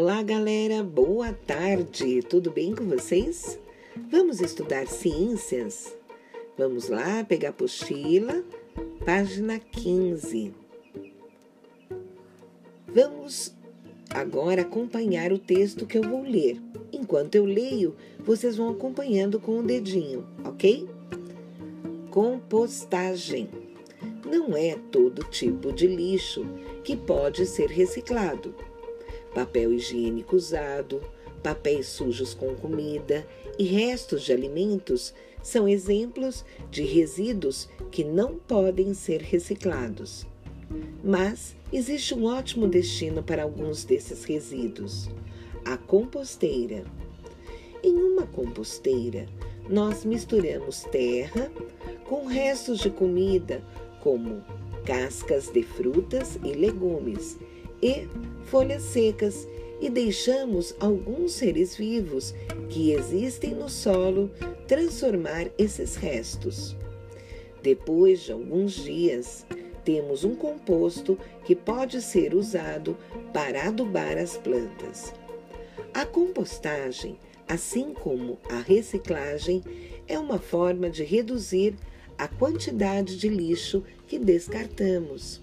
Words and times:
Olá, 0.00 0.22
galera, 0.22 0.84
boa 0.84 1.32
tarde, 1.32 2.22
tudo 2.22 2.52
bem 2.52 2.72
com 2.72 2.84
vocês? 2.84 3.58
Vamos 4.08 4.40
estudar 4.40 4.86
ciências? 4.86 5.92
Vamos 6.56 6.88
lá 6.88 7.24
pegar 7.24 7.48
a 7.48 7.50
apostila, 7.50 8.44
página 9.04 9.58
15. 9.58 10.54
Vamos 12.86 13.52
agora 14.10 14.62
acompanhar 14.62 15.32
o 15.32 15.38
texto 15.38 15.84
que 15.84 15.98
eu 15.98 16.02
vou 16.04 16.22
ler. 16.22 16.62
Enquanto 16.92 17.34
eu 17.34 17.44
leio, 17.44 17.96
vocês 18.20 18.56
vão 18.56 18.68
acompanhando 18.68 19.40
com 19.40 19.58
o 19.58 19.64
dedinho, 19.64 20.24
ok? 20.44 20.88
Compostagem. 22.08 23.48
Não 24.24 24.56
é 24.56 24.78
todo 24.92 25.24
tipo 25.24 25.72
de 25.72 25.88
lixo 25.88 26.46
que 26.84 26.96
pode 26.96 27.44
ser 27.46 27.68
reciclado 27.68 28.54
papel 29.34 29.72
higiênico 29.72 30.36
usado, 30.36 31.02
papéis 31.42 31.86
sujos 31.86 32.34
com 32.34 32.54
comida 32.54 33.26
e 33.58 33.64
restos 33.64 34.22
de 34.22 34.32
alimentos 34.32 35.14
são 35.42 35.68
exemplos 35.68 36.44
de 36.70 36.82
resíduos 36.82 37.68
que 37.90 38.04
não 38.04 38.38
podem 38.38 38.92
ser 38.94 39.22
reciclados. 39.22 40.26
Mas 41.02 41.56
existe 41.72 42.14
um 42.14 42.24
ótimo 42.24 42.66
destino 42.66 43.22
para 43.22 43.42
alguns 43.42 43.84
desses 43.84 44.24
resíduos: 44.24 45.08
a 45.64 45.76
composteira. 45.76 46.84
Em 47.82 47.94
uma 47.94 48.26
composteira, 48.26 49.26
nós 49.68 50.04
misturamos 50.04 50.82
terra 50.90 51.50
com 52.04 52.26
restos 52.26 52.80
de 52.80 52.90
comida, 52.90 53.62
como 54.00 54.42
cascas 54.84 55.48
de 55.48 55.62
frutas 55.62 56.38
e 56.42 56.52
legumes, 56.52 57.38
e 57.82 58.08
folhas 58.44 58.82
secas 58.82 59.46
e 59.80 59.88
deixamos 59.88 60.74
alguns 60.80 61.32
seres 61.32 61.76
vivos 61.76 62.34
que 62.68 62.92
existem 62.92 63.54
no 63.54 63.68
solo 63.68 64.30
transformar 64.66 65.48
esses 65.56 65.96
restos. 65.96 66.76
Depois 67.62 68.20
de 68.20 68.32
alguns 68.32 68.72
dias, 68.72 69.46
temos 69.84 70.24
um 70.24 70.34
composto 70.34 71.18
que 71.44 71.54
pode 71.54 72.02
ser 72.02 72.34
usado 72.34 72.96
para 73.32 73.68
adubar 73.68 74.18
as 74.18 74.36
plantas. 74.36 75.12
A 75.94 76.04
compostagem, 76.04 77.18
assim 77.48 77.94
como 77.94 78.38
a 78.50 78.58
reciclagem, 78.58 79.62
é 80.06 80.18
uma 80.18 80.38
forma 80.38 80.90
de 80.90 81.04
reduzir 81.04 81.74
a 82.16 82.28
quantidade 82.28 83.16
de 83.16 83.28
lixo 83.28 83.82
que 84.06 84.18
descartamos. 84.18 85.40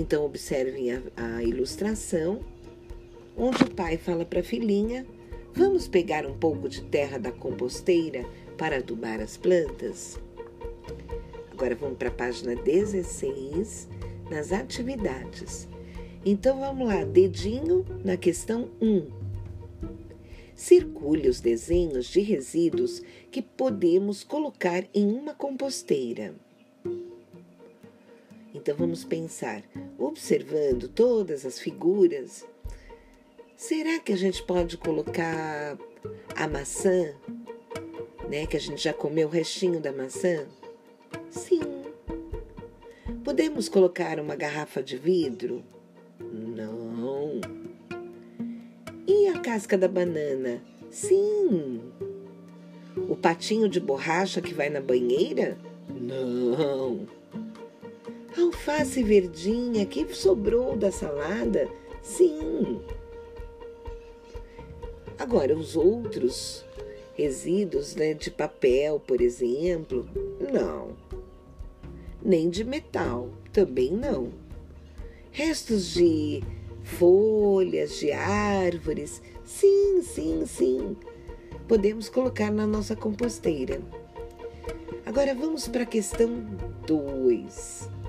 Então, 0.00 0.24
observem 0.24 0.92
a, 0.92 1.02
a 1.14 1.44
ilustração, 1.44 2.40
onde 3.36 3.64
o 3.64 3.70
pai 3.70 3.98
fala 3.98 4.24
para 4.24 4.40
a 4.40 4.42
filhinha: 4.42 5.06
Vamos 5.52 5.86
pegar 5.86 6.24
um 6.24 6.32
pouco 6.32 6.70
de 6.70 6.80
terra 6.84 7.18
da 7.18 7.30
composteira 7.30 8.24
para 8.56 8.76
adubar 8.76 9.20
as 9.20 9.36
plantas? 9.36 10.18
Agora 11.52 11.74
vamos 11.74 11.98
para 11.98 12.08
a 12.08 12.12
página 12.12 12.56
16, 12.56 13.90
nas 14.30 14.52
atividades. 14.52 15.68
Então 16.24 16.60
vamos 16.60 16.88
lá, 16.88 17.04
dedinho 17.04 17.84
na 18.02 18.16
questão 18.16 18.70
1. 18.80 19.06
Circule 20.54 21.28
os 21.28 21.42
desenhos 21.42 22.06
de 22.06 22.20
resíduos 22.20 23.02
que 23.30 23.42
podemos 23.42 24.24
colocar 24.24 24.82
em 24.94 25.12
uma 25.12 25.34
composteira. 25.34 26.34
Então 28.60 28.76
vamos 28.76 29.04
pensar, 29.04 29.62
observando 29.98 30.86
todas 30.86 31.46
as 31.46 31.58
figuras, 31.58 32.46
será 33.56 33.98
que 33.98 34.12
a 34.12 34.16
gente 34.16 34.42
pode 34.42 34.76
colocar 34.76 35.78
a 36.36 36.46
maçã, 36.46 37.14
né, 38.28 38.44
que 38.44 38.58
a 38.58 38.60
gente 38.60 38.82
já 38.82 38.92
comeu 38.92 39.28
o 39.28 39.30
restinho 39.30 39.80
da 39.80 39.90
maçã? 39.90 40.46
Sim. 41.30 41.62
Podemos 43.24 43.66
colocar 43.66 44.20
uma 44.20 44.36
garrafa 44.36 44.82
de 44.82 44.98
vidro? 44.98 45.64
Não. 46.20 47.40
E 49.06 49.26
a 49.28 49.40
casca 49.40 49.78
da 49.78 49.88
banana? 49.88 50.62
Sim. 50.90 51.80
O 53.08 53.16
patinho 53.16 53.70
de 53.70 53.80
borracha 53.80 54.42
que 54.42 54.52
vai 54.52 54.68
na 54.68 54.82
banheira? 54.82 55.56
Não 55.88 57.08
alface 58.60 59.02
verdinha 59.02 59.86
que 59.86 60.14
sobrou 60.14 60.76
da 60.76 60.92
salada? 60.92 61.66
Sim. 62.02 62.78
Agora, 65.18 65.56
os 65.56 65.76
outros 65.76 66.62
resíduos 67.14 67.94
né, 67.94 68.12
de 68.12 68.30
papel, 68.30 69.00
por 69.00 69.22
exemplo, 69.22 70.06
não. 70.52 70.94
Nem 72.22 72.50
de 72.50 72.62
metal, 72.62 73.30
também 73.50 73.92
não. 73.92 74.28
Restos 75.32 75.94
de 75.94 76.42
folhas, 76.82 77.98
de 77.98 78.12
árvores, 78.12 79.22
sim, 79.42 80.02
sim, 80.02 80.44
sim. 80.44 80.96
Podemos 81.66 82.10
colocar 82.10 82.50
na 82.50 82.66
nossa 82.66 82.94
composteira. 82.94 83.80
Agora 85.06 85.34
vamos 85.34 85.66
para 85.66 85.84
a 85.84 85.86
questão 85.86 86.44
2 86.86 87.99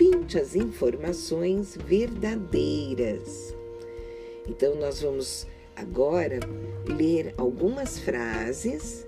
pinte 0.00 0.38
as 0.38 0.56
informações 0.56 1.76
verdadeiras. 1.76 3.54
Então, 4.48 4.74
nós 4.76 5.02
vamos 5.02 5.46
agora 5.76 6.40
ler 6.86 7.34
algumas 7.36 7.98
frases 7.98 9.06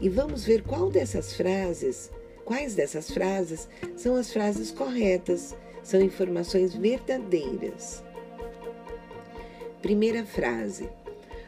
e 0.00 0.08
vamos 0.08 0.42
ver 0.46 0.62
qual 0.62 0.90
dessas 0.90 1.34
frases, 1.34 2.10
quais 2.42 2.74
dessas 2.74 3.10
frases 3.10 3.68
são 3.94 4.16
as 4.16 4.32
frases 4.32 4.70
corretas, 4.70 5.54
são 5.82 6.00
informações 6.00 6.74
verdadeiras. 6.74 8.02
Primeira 9.82 10.24
frase: 10.24 10.88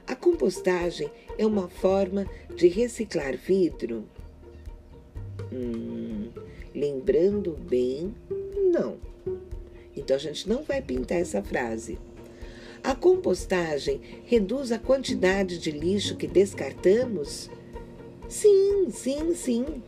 A 0.07 0.15
compostagem 0.15 1.11
é 1.39 1.47
uma 1.47 1.67
forma 1.67 2.27
de 2.55 2.69
reciclar 2.69 3.39
vidro? 3.39 4.05
Hum, 5.51 6.29
lembrando 6.75 7.53
bem 7.53 8.15
não. 8.73 8.97
Então 9.97 10.17
a 10.17 10.19
gente 10.19 10.49
não 10.49 10.63
vai 10.63 10.81
pintar 10.81 11.19
essa 11.19 11.43
frase. 11.43 11.99
A 12.83 12.97
compostagem 12.97 14.01
reduz 14.25 14.73
a 14.73 14.79
quantidade 14.79 15.59
de 15.59 15.71
lixo 15.71 16.17
que 16.17 16.27
descartamos? 16.27 17.49
Sim, 18.29 18.89
sim, 18.91 19.35
sim. 19.35 19.83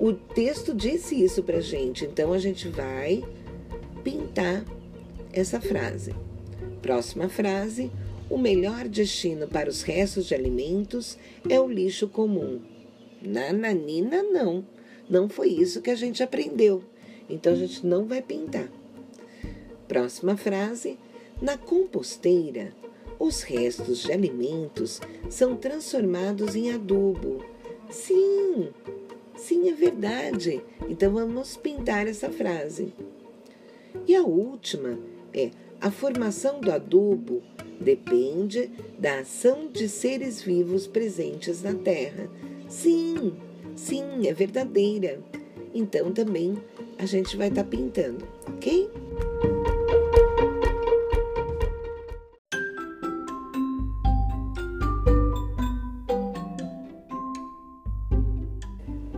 O 0.00 0.12
texto 0.12 0.74
disse 0.74 1.22
isso 1.22 1.42
para 1.44 1.60
gente, 1.60 2.04
então 2.04 2.32
a 2.32 2.38
gente 2.38 2.66
vai 2.68 3.22
pintar 4.02 4.64
essa 5.32 5.60
frase. 5.60 6.12
Próxima 6.80 7.28
frase: 7.28 7.88
o 8.28 8.36
melhor 8.36 8.88
destino 8.88 9.46
para 9.46 9.68
os 9.68 9.82
restos 9.82 10.26
de 10.26 10.34
alimentos 10.34 11.16
é 11.48 11.60
o 11.60 11.68
lixo 11.68 12.08
comum. 12.08 12.60
Nananina, 13.20 14.22
não. 14.24 14.66
Não 15.08 15.28
foi 15.28 15.50
isso 15.50 15.82
que 15.82 15.90
a 15.90 15.94
gente 15.94 16.22
aprendeu. 16.22 16.82
Então 17.32 17.54
a 17.54 17.56
gente 17.56 17.86
não 17.86 18.04
vai 18.04 18.20
pintar. 18.20 18.68
Próxima 19.88 20.36
frase: 20.36 20.98
na 21.40 21.56
composteira, 21.56 22.74
os 23.18 23.42
restos 23.42 24.02
de 24.02 24.12
alimentos 24.12 25.00
são 25.30 25.56
transformados 25.56 26.54
em 26.54 26.70
adubo. 26.70 27.42
Sim, 27.90 28.68
sim, 29.34 29.70
é 29.70 29.72
verdade. 29.72 30.62
Então 30.88 31.14
vamos 31.14 31.56
pintar 31.56 32.06
essa 32.06 32.30
frase. 32.30 32.92
E 34.06 34.14
a 34.14 34.22
última 34.22 34.98
é: 35.32 35.50
a 35.80 35.90
formação 35.90 36.60
do 36.60 36.70
adubo 36.70 37.42
depende 37.80 38.70
da 38.98 39.20
ação 39.20 39.68
de 39.68 39.88
seres 39.88 40.42
vivos 40.42 40.86
presentes 40.86 41.62
na 41.62 41.74
Terra. 41.74 42.28
Sim, 42.68 43.34
sim, 43.74 44.26
é 44.26 44.34
verdadeira. 44.34 45.20
Então 45.74 46.12
também 46.12 46.56
a 47.02 47.06
gente 47.06 47.36
vai 47.36 47.48
estar 47.48 47.64
tá 47.64 47.68
pintando, 47.68 48.24
ok? 48.46 48.88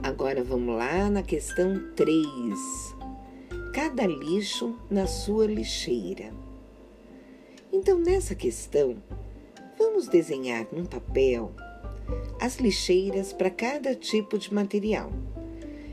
Agora 0.03 0.43
vamos 0.43 0.75
lá 0.75 1.11
na 1.11 1.23
questão 1.23 1.79
3. 1.95 2.25
Cada 3.75 4.07
lixo 4.07 4.75
na 4.91 5.07
sua 5.07 5.47
lixeira. 5.47 6.33
Então, 7.71 7.99
nessa 7.99 8.35
questão, 8.35 8.97
vamos 9.77 10.09
desenhar 10.09 10.67
num 10.73 10.87
papel 10.87 11.53
as 12.41 12.57
lixeiras 12.57 13.35
para 13.35 13.51
cada 13.51 13.95
tipo 13.95 14.39
de 14.39 14.55
material. 14.55 15.13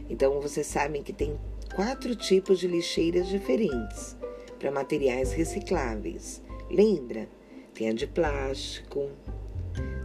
Então, 0.10 0.40
vocês 0.40 0.68
sabem 0.68 1.04
que 1.04 1.12
tem 1.12 1.38
quatro 1.76 2.16
tipos 2.16 2.60
de 2.60 2.68
lixeiras 2.68 3.28
diferentes 3.28 4.18
para 4.60 4.72
materiais 4.72 5.32
recicláveis: 5.32 6.42
Lembra? 6.70 7.28
Tem 7.74 7.90
a 7.90 7.94
de 7.94 8.06
plástico, 8.06 9.10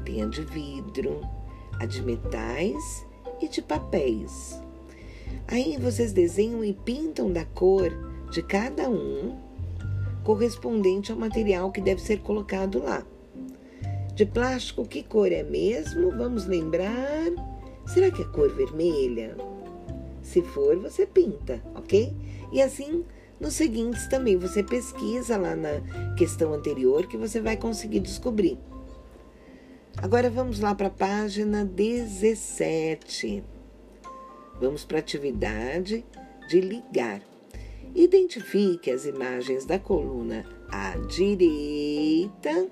tem 0.04 0.22
a 0.22 0.26
de 0.26 0.42
vidro, 0.44 1.20
a 1.80 1.84
de 1.84 2.02
metais 2.02 3.04
e 3.40 3.48
de 3.48 3.60
papéis. 3.60 4.60
Aí 5.48 5.76
vocês 5.76 6.12
desenham 6.12 6.64
e 6.64 6.72
pintam 6.72 7.30
da 7.30 7.44
cor 7.44 7.90
de 8.30 8.42
cada 8.42 8.88
um 8.88 9.36
correspondente 10.24 11.12
ao 11.12 11.18
material 11.18 11.70
que 11.70 11.80
deve 11.80 12.00
ser 12.00 12.20
colocado 12.20 12.82
lá. 12.82 13.04
De 14.14 14.24
plástico, 14.24 14.86
que 14.86 15.02
cor 15.02 15.30
é 15.30 15.42
mesmo? 15.42 16.10
Vamos 16.12 16.46
lembrar. 16.46 17.26
Será 17.86 18.10
que 18.10 18.22
é 18.22 18.24
cor 18.24 18.48
vermelha? 18.54 19.36
Se 20.26 20.42
for, 20.42 20.76
você 20.76 21.06
pinta, 21.06 21.62
ok? 21.72 22.12
E 22.52 22.60
assim, 22.60 23.04
nos 23.40 23.54
seguintes 23.54 24.08
também, 24.08 24.36
você 24.36 24.60
pesquisa 24.60 25.36
lá 25.36 25.54
na 25.54 25.80
questão 26.16 26.52
anterior 26.52 27.06
que 27.06 27.16
você 27.16 27.40
vai 27.40 27.56
conseguir 27.56 28.00
descobrir. 28.00 28.58
Agora 29.96 30.28
vamos 30.28 30.58
lá 30.58 30.74
para 30.74 30.88
a 30.88 30.90
página 30.90 31.64
17. 31.64 33.44
Vamos 34.60 34.84
para 34.84 34.98
a 34.98 35.00
atividade 35.00 36.04
de 36.48 36.60
ligar. 36.60 37.22
Identifique 37.94 38.90
as 38.90 39.06
imagens 39.06 39.64
da 39.64 39.78
coluna 39.78 40.44
à 40.68 40.96
direita 41.06 42.68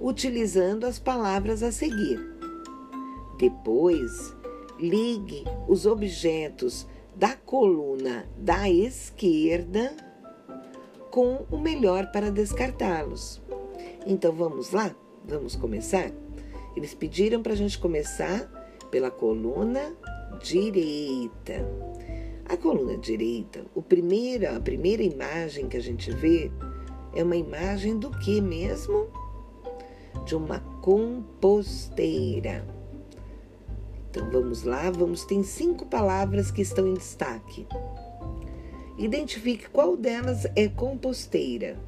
utilizando 0.00 0.84
as 0.84 0.98
palavras 0.98 1.62
a 1.62 1.70
seguir. 1.70 2.20
Depois, 3.38 4.34
ligue 4.78 5.44
os 5.68 5.86
objetos 5.86 6.86
da 7.14 7.36
coluna 7.36 8.28
da 8.36 8.68
esquerda 8.68 9.94
com 11.10 11.44
o 11.50 11.58
melhor 11.58 12.10
para 12.10 12.30
descartá-los. 12.30 13.40
Então 14.06 14.32
vamos 14.32 14.70
lá? 14.70 14.94
Vamos 15.24 15.54
começar? 15.54 16.10
Eles 16.74 16.94
pediram 16.94 17.42
para 17.42 17.52
a 17.52 17.56
gente 17.56 17.78
começar 17.78 18.50
pela 18.90 19.10
coluna 19.10 19.94
direita. 20.42 21.68
A 22.46 22.56
coluna 22.56 22.96
direita, 22.96 23.64
o 23.74 23.82
primeiro, 23.82 24.54
a 24.54 24.60
primeira 24.60 25.02
imagem 25.02 25.68
que 25.68 25.76
a 25.76 25.82
gente 25.82 26.10
vê 26.10 26.50
é 27.14 27.22
uma 27.22 27.36
imagem 27.36 27.98
do 27.98 28.10
que 28.10 28.40
mesmo? 28.40 29.08
De 30.24 30.34
uma 30.34 30.60
composteira. 30.80 32.66
Então 34.12 34.28
vamos 34.30 34.62
lá, 34.62 34.90
vamos 34.90 35.24
tem 35.24 35.42
cinco 35.42 35.86
palavras 35.86 36.50
que 36.50 36.60
estão 36.60 36.86
em 36.86 36.92
destaque. 36.92 37.66
Identifique 38.98 39.70
qual 39.70 39.96
delas 39.96 40.44
é 40.54 40.68
composteira. 40.68 41.80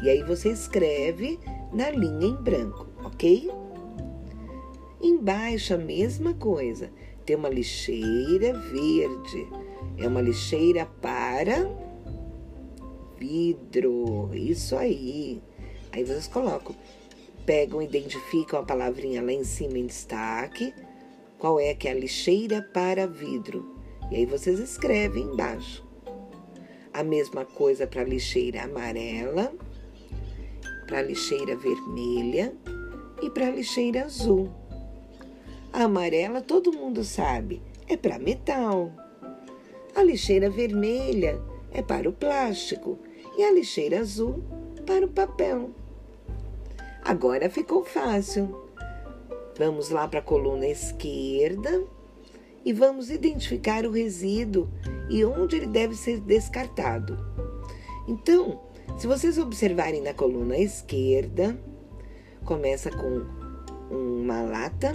E 0.00 0.08
aí 0.08 0.22
você 0.22 0.50
escreve 0.50 1.40
na 1.72 1.90
linha 1.90 2.28
em 2.28 2.36
branco, 2.36 2.86
ok? 3.04 3.50
Embaixo 5.02 5.74
a 5.74 5.76
mesma 5.76 6.32
coisa. 6.34 6.88
Tem 7.26 7.34
uma 7.34 7.48
lixeira 7.48 8.56
verde. 8.56 9.48
É 9.98 10.06
uma 10.06 10.20
lixeira 10.20 10.86
para 10.86 11.68
vidro. 13.18 14.30
Isso 14.32 14.76
aí. 14.76 15.42
Aí 15.90 16.04
vocês 16.04 16.28
colocam, 16.28 16.76
pegam, 17.44 17.82
identificam 17.82 18.60
a 18.60 18.62
palavrinha 18.62 19.20
lá 19.20 19.32
em 19.32 19.42
cima 19.42 19.78
em 19.78 19.86
destaque. 19.86 20.72
Qual 21.42 21.58
é 21.58 21.74
que 21.74 21.88
é 21.88 21.90
a 21.90 21.94
lixeira 21.94 22.62
para 22.62 23.04
vidro? 23.04 23.74
E 24.12 24.14
aí 24.14 24.24
vocês 24.24 24.60
escrevem 24.60 25.24
embaixo. 25.24 25.84
A 26.92 27.02
mesma 27.02 27.44
coisa 27.44 27.84
para 27.84 28.02
a 28.02 28.04
lixeira 28.04 28.62
amarela 28.62 29.52
para 30.86 31.00
a 31.00 31.02
lixeira 31.02 31.56
vermelha 31.56 32.54
e 33.20 33.28
para 33.28 33.48
a 33.48 33.50
lixeira 33.50 34.04
azul. 34.04 34.52
A 35.72 35.82
amarela 35.82 36.40
todo 36.40 36.72
mundo 36.72 37.02
sabe, 37.02 37.60
é 37.88 37.96
para 37.96 38.20
metal. 38.20 38.92
A 39.96 40.02
lixeira 40.04 40.48
vermelha 40.48 41.42
é 41.72 41.82
para 41.82 42.08
o 42.08 42.12
plástico 42.12 43.00
e 43.36 43.42
a 43.42 43.50
lixeira 43.50 43.98
azul 43.98 44.44
para 44.86 45.04
o 45.04 45.08
papel. 45.08 45.70
Agora 47.02 47.50
ficou 47.50 47.82
fácil. 47.82 48.61
Vamos 49.58 49.90
lá 49.90 50.08
para 50.08 50.20
a 50.20 50.22
coluna 50.22 50.66
esquerda 50.66 51.84
e 52.64 52.72
vamos 52.72 53.10
identificar 53.10 53.84
o 53.84 53.90
resíduo 53.90 54.68
e 55.10 55.24
onde 55.24 55.56
ele 55.56 55.66
deve 55.66 55.94
ser 55.94 56.20
descartado. 56.20 57.18
Então, 58.08 58.60
se 58.98 59.06
vocês 59.06 59.38
observarem 59.38 60.00
na 60.00 60.14
coluna 60.14 60.56
esquerda, 60.56 61.58
começa 62.44 62.90
com 62.90 63.26
uma 63.90 64.42
lata 64.42 64.94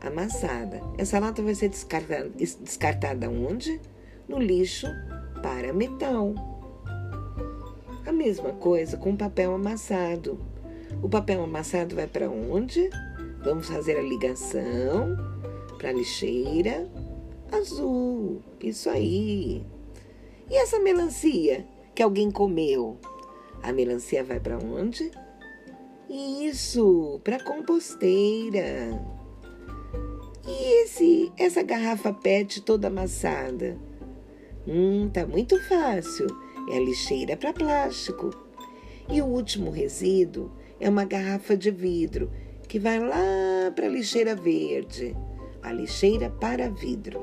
amassada. 0.00 0.80
Essa 0.96 1.18
lata 1.18 1.42
vai 1.42 1.54
ser 1.54 1.68
descartada, 1.68 2.30
descartada 2.30 3.30
onde? 3.30 3.80
No 4.28 4.38
lixo 4.38 4.86
para 5.42 5.72
metal. 5.72 6.34
A 8.06 8.12
mesma 8.12 8.52
coisa 8.54 8.96
com 8.96 9.16
papel 9.16 9.54
amassado. 9.54 10.40
O 11.02 11.08
papel 11.08 11.42
amassado 11.42 11.94
vai 11.94 12.06
para 12.06 12.28
onde? 12.30 12.88
Vamos 13.44 13.68
fazer 13.68 13.96
a 13.96 14.02
ligação 14.02 15.16
para 15.78 15.90
a 15.90 15.92
lixeira 15.92 16.90
azul. 17.52 18.42
Isso 18.60 18.90
aí. 18.90 19.64
E 20.50 20.56
essa 20.56 20.78
melancia? 20.78 21.66
que 21.98 22.02
alguém 22.04 22.30
comeu. 22.30 22.96
A 23.60 23.72
melancia 23.72 24.22
vai 24.22 24.38
para 24.38 24.56
onde? 24.56 25.10
Isso, 26.08 27.20
para 27.24 27.42
composteira. 27.42 29.04
E 30.46 30.82
esse, 30.84 31.32
essa 31.36 31.60
garrafa 31.60 32.12
PET 32.12 32.62
toda 32.62 32.86
amassada? 32.86 33.76
Hum, 34.64 35.10
tá 35.12 35.26
muito 35.26 35.60
fácil. 35.64 36.28
É 36.70 36.76
a 36.76 36.80
lixeira 36.80 37.36
para 37.36 37.52
plástico. 37.52 38.30
E 39.10 39.20
o 39.20 39.26
último 39.26 39.72
resíduo 39.72 40.52
é 40.78 40.88
uma 40.88 41.04
garrafa 41.04 41.56
de 41.56 41.72
vidro 41.72 42.30
que 42.68 42.78
vai 42.78 43.00
lá 43.00 43.72
para 43.74 43.86
a 43.86 43.88
lixeira 43.88 44.34
verde, 44.34 45.16
a 45.62 45.72
lixeira 45.72 46.28
para 46.28 46.68
vidro. 46.68 47.18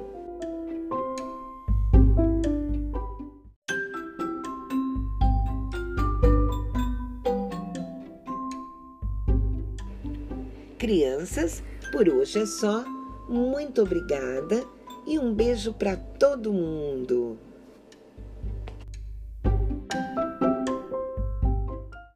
Crianças, 10.79 11.63
por 11.91 12.09
hoje 12.09 12.39
é 12.39 12.45
só. 12.45 12.83
Muito 13.29 13.83
obrigada 13.83 14.63
e 15.05 15.17
um 15.19 15.33
beijo 15.33 15.73
para 15.73 15.95
todo 15.95 16.51
mundo. 16.51 17.37